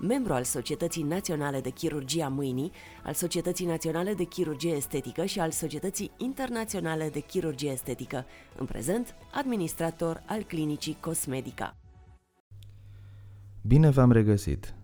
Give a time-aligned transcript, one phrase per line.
[0.00, 2.72] membru al Societății Naționale de Chirurgie a Mâinii,
[3.04, 8.24] al Societății Naționale de Chirurgie Estetică și al Societății Internaționale de Chirurgie Estetică,
[8.58, 11.76] în prezent administrator al Clinicii Cosmedica.
[13.62, 14.74] Bine v-am regăsit!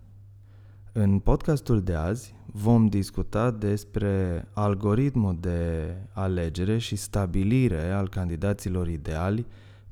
[0.95, 9.45] În podcastul de azi vom discuta despre algoritmul de alegere și stabilire al candidaților ideali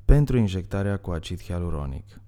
[0.06, 2.22] pentru injectarea cu acid hialuronic.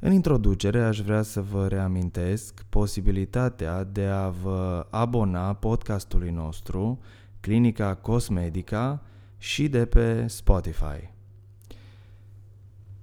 [0.00, 6.98] În introducere aș vrea să vă reamintesc posibilitatea de a vă abona podcastului nostru,
[7.40, 9.02] Clinica Cosmedica
[9.38, 11.12] și de pe Spotify.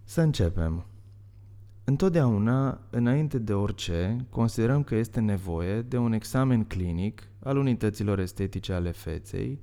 [0.04, 0.86] Să începem.
[1.84, 8.74] Întotdeauna, înainte de orice, considerăm că este nevoie de un examen clinic al unităților estetice
[8.74, 9.62] ale feței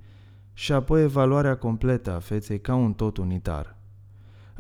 [0.52, 3.74] și apoi evaluarea completă a feței ca un tot unitar–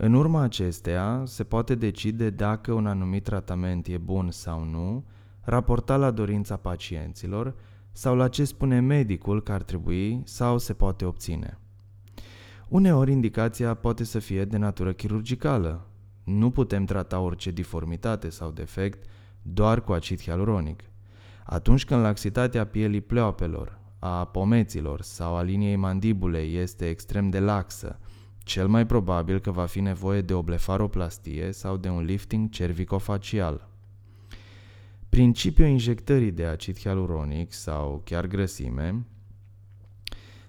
[0.02, 5.04] în urma acesteia se poate decide dacă un anumit tratament e bun sau nu,
[5.40, 7.54] raportat la dorința pacienților
[7.92, 11.58] sau la ce spune medicul că ar trebui sau se poate obține.
[12.68, 15.86] Uneori indicația poate să fie de natură chirurgicală.
[16.24, 19.08] Nu putem trata orice diformitate sau defect
[19.42, 20.82] doar cu acid hialuronic.
[21.44, 27.98] Atunci când laxitatea pielii pleoapelor, a pomeților sau a liniei mandibulei este extrem de laxă,
[28.50, 33.68] cel mai probabil că va fi nevoie de o blefaroplastie sau de un lifting cervicofacial.
[35.08, 39.06] Principiul injectării de acid hialuronic sau chiar grăsime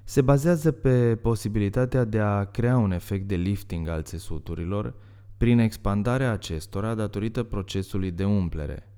[0.04, 4.94] se bazează pe posibilitatea de a crea un efect de lifting al țesuturilor
[5.38, 8.91] prin expandarea acestora datorită procesului de umplere.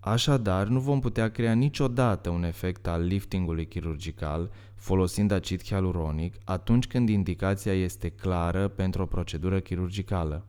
[0.00, 6.86] Așadar, nu vom putea crea niciodată un efect al liftingului chirurgical folosind acid hialuronic atunci
[6.86, 10.44] când indicația este clară pentru o procedură chirurgicală.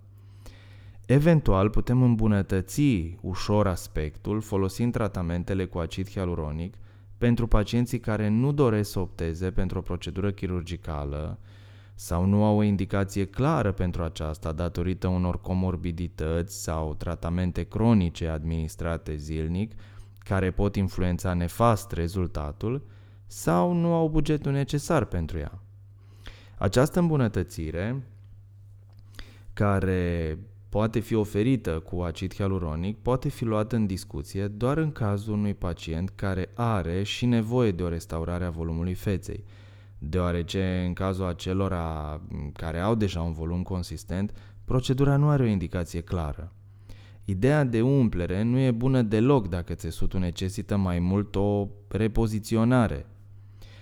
[1.06, 2.82] Eventual putem îmbunătăți
[3.22, 6.74] ușor aspectul folosind tratamentele cu acid hialuronic
[7.18, 11.40] pentru pacienții care nu doresc să opteze pentru o procedură chirurgicală
[12.04, 19.16] sau nu au o indicație clară pentru aceasta datorită unor comorbidități sau tratamente cronice administrate
[19.16, 19.74] zilnic
[20.20, 22.86] care pot influența nefast rezultatul
[23.26, 25.62] sau nu au bugetul necesar pentru ea.
[26.58, 28.04] Această îmbunătățire,
[29.54, 30.38] care
[30.70, 35.54] poate fi oferită cu acid hialuronic, poate fi luată în discuție doar în cazul unui
[35.54, 39.44] pacient care are și nevoie de o restaurare a volumului feței,
[40.04, 42.22] deoarece în cazul acelora
[42.54, 44.34] care au deja un volum consistent,
[44.66, 46.54] procedura nu are o indicație clară.
[47.26, 53.06] Ideea de umplere nu e bună deloc dacă țesutul necesită mai mult o repoziționare.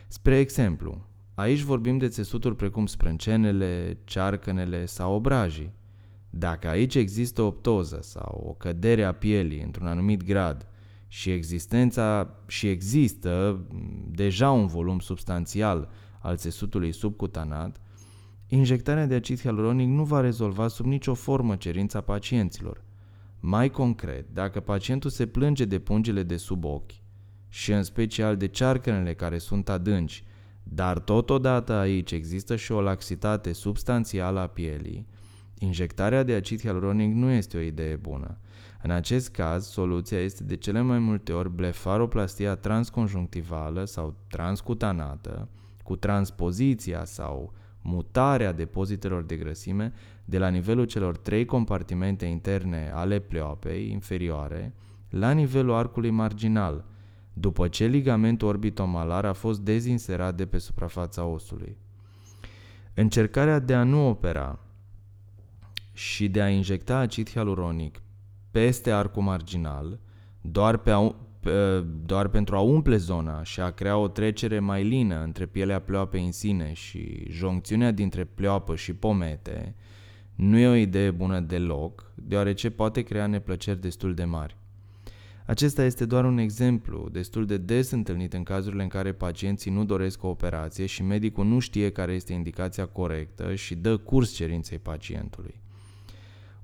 [0.08, 5.74] Spre exemplu, aici vorbim de țesuturi precum sprâncenele, cearcănele sau obrajii.
[6.30, 10.68] Dacă aici există o ptoză sau o cădere a pielii într-un anumit grad
[11.08, 13.66] și existența și există
[14.12, 17.82] deja un volum substanțial al țesutului subcutanat,
[18.48, 22.84] injectarea de acid hialuronic nu va rezolva sub nicio formă cerința pacienților.
[23.40, 26.92] Mai concret, dacă pacientul se plânge de pungile de sub ochi
[27.50, 30.24] și în special de cearcănele care sunt adânci,
[30.64, 35.08] dar totodată aici există și o laxitate substanțială a pielii,
[35.58, 38.38] injectarea de acid hialuronic nu este o idee bună.
[38.84, 45.50] În acest caz, soluția este de cele mai multe ori blefaroplastia transconjunctivală sau transcutanată,
[45.90, 49.94] cu transpoziția sau mutarea depozitelor de grăsime
[50.26, 54.74] de la nivelul celor trei compartimente interne ale pleoapei inferioare
[55.10, 56.86] la nivelul arcului marginal,
[57.34, 61.78] după ce ligamentul orbitomalar a fost dezinserat de pe suprafața osului.
[62.94, 64.60] Încercarea de a nu opera
[65.94, 68.02] și de a injecta acid hialuronic
[68.52, 70.00] peste arcul marginal,
[70.42, 70.92] doar pe,
[72.06, 76.26] doar pentru a umple zona și a crea o trecere mai lină între pielea pleoapei
[76.26, 79.76] în sine și joncțiunea dintre pleoapă și pomete,
[80.36, 84.58] nu e o idee bună deloc, deoarece poate crea neplăceri destul de mari.
[85.46, 89.86] Acesta este doar un exemplu destul de des întâlnit în cazurile în care pacienții nu
[89.86, 94.78] doresc o operație și medicul nu știe care este indicația corectă și dă curs cerinței
[94.78, 95.60] pacientului.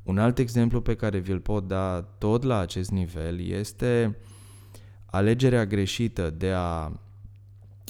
[0.04, 4.18] Un alt exemplu pe care vi-l pot da tot la acest nivel este
[5.15, 6.91] alegerea greșită de a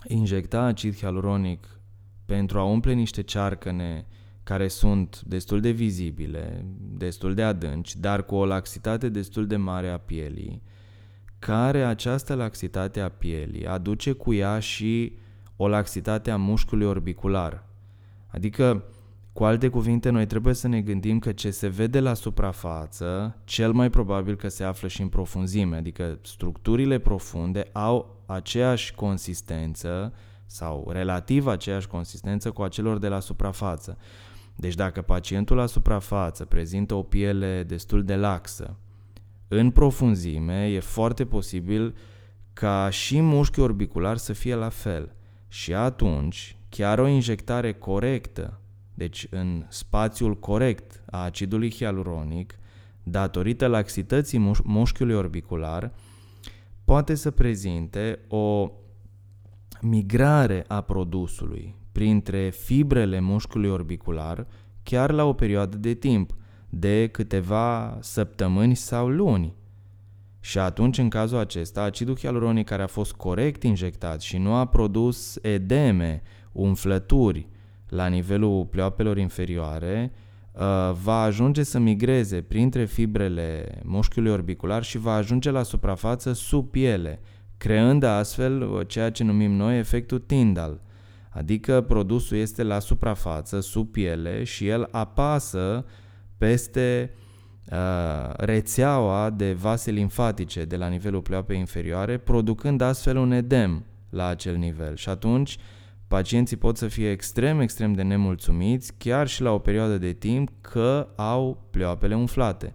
[0.07, 1.79] injecta acid hialuronic
[2.25, 4.05] pentru a umple niște cearcăne
[4.43, 9.89] care sunt destul de vizibile, destul de adânci, dar cu o laxitate destul de mare
[9.89, 10.61] a pielii,
[11.39, 15.17] care această laxitate a pielii aduce cu ea și
[15.55, 17.63] o laxitate a mușchiului orbicular.
[18.27, 18.83] Adică,
[19.35, 23.71] cu alte cuvinte, noi trebuie să ne gândim că ce se vede la suprafață, cel
[23.71, 30.13] mai probabil că se află și în profunzime, adică structurile profunde au aceeași consistență
[30.45, 33.97] sau relativ aceeași consistență cu acelor de la suprafață.
[34.55, 38.77] Deci dacă pacientul la suprafață prezintă o piele destul de laxă,
[39.47, 41.95] în profunzime e foarte posibil
[42.53, 45.15] ca și mușchiul orbicular să fie la fel.
[45.47, 48.59] Și atunci, chiar o injectare corectă,
[48.95, 52.59] deci în spațiul corect a acidului hialuronic,
[53.03, 55.93] datorită laxității mușchiului orbicular,
[56.85, 58.71] poate să prezinte o
[59.81, 64.47] migrare a produsului printre fibrele mușchiului orbicular
[64.83, 66.35] chiar la o perioadă de timp,
[66.69, 69.53] de câteva săptămâni sau luni.
[70.39, 74.65] Și atunci, în cazul acesta, acidul hialuronic care a fost corect injectat și nu a
[74.65, 76.21] produs edeme,
[76.51, 77.47] umflături
[77.89, 80.11] la nivelul pleoapelor inferioare,
[80.51, 80.61] uh,
[81.03, 87.19] va ajunge să migreze printre fibrele mușchiului orbicular și va ajunge la suprafață sub piele,
[87.57, 90.81] creând astfel uh, ceea ce numim noi efectul Tyndall,
[91.29, 95.85] adică produsul este la suprafață, sub piele și el apasă
[96.37, 97.11] peste
[97.71, 104.27] uh, rețeaua de vase limfatice de la nivelul pleoapei inferioare, producând astfel un edem la
[104.27, 104.95] acel nivel.
[104.95, 105.57] Și atunci
[106.07, 110.49] pacienții pot să fie extrem, extrem de nemulțumiți, chiar și la o perioadă de timp,
[110.61, 112.73] că au pleoapele umflate.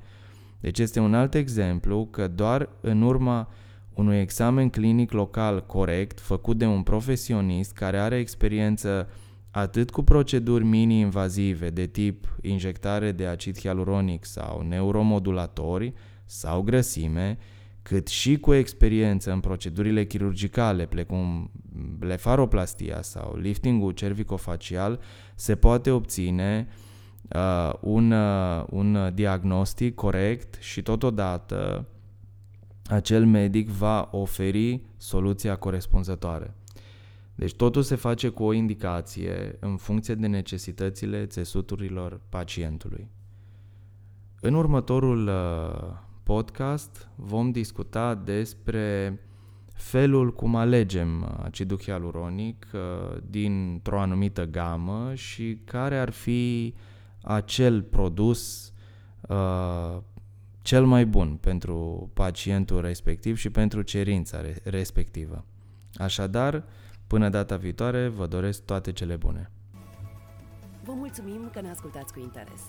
[0.61, 3.49] Deci este un alt exemplu că doar în urma
[3.95, 9.09] unui examen clinic local corect, făcut de un profesionist care are experiență
[9.51, 15.93] atât cu proceduri mini-invazive de tip injectare de acid hialuronic sau neuromodulatori
[16.25, 17.39] sau grăsime,
[17.83, 21.51] cât și cu experiență în procedurile chirurgicale, precum
[21.99, 25.01] blefaroplastia sau liftingul cervicofacial,
[25.35, 26.69] se poate obține
[27.29, 31.87] uh, un, uh, un diagnostic corect și totodată
[32.87, 36.55] acel medic va oferi soluția corespunzătoare.
[37.35, 43.09] Deci totul se face cu o indicație în funcție de necesitățile țesuturilor pacientului.
[44.41, 49.19] În următorul uh, podcast vom discuta despre
[49.73, 52.81] felul cum alegem acidul hialuronic uh,
[53.31, 56.75] dintr-o anumită gamă și care ar fi
[57.23, 58.73] acel produs
[59.29, 59.99] uh,
[60.63, 65.45] cel mai bun pentru pacientul respectiv și pentru cerința respectivă.
[65.95, 66.65] Așadar,
[67.07, 69.51] până data viitoare, vă doresc toate cele bune.
[70.85, 72.63] Vă mulțumim că ne ascultați cu interes.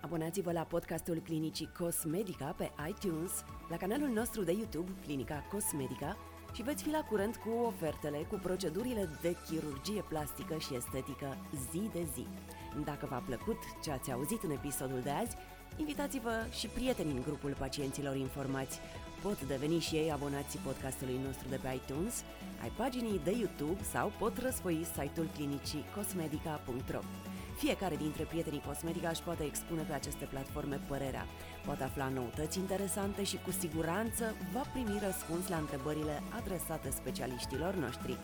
[0.00, 6.16] Abonați-vă la podcastul Clinicii Cosmedica pe iTunes, la canalul nostru de YouTube Clinica Cosmedica
[6.52, 11.36] și veți fi la curent cu ofertele cu procedurile de chirurgie plastică și estetică
[11.70, 12.26] zi de zi.
[12.84, 15.36] Dacă v-a plăcut ce ați auzit în episodul de azi,
[15.76, 18.80] Invitați-vă și prieteni în grupul pacienților informați.
[19.22, 22.24] Pot deveni și ei abonații podcastului nostru de pe iTunes,
[22.62, 27.00] ai paginii de YouTube sau pot răsfoi site-ul clinicii cosmedica.ro.
[27.56, 31.26] Fiecare dintre prietenii Cosmedica își poate expune pe aceste platforme părerea,
[31.64, 38.18] poate afla noutăți interesante și cu siguranță va primi răspuns la întrebările adresate specialiștilor noștri.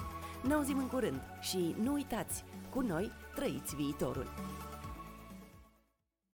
[0.46, 4.26] Ne auzim în curând și nu uitați, cu noi trăiți viitorul!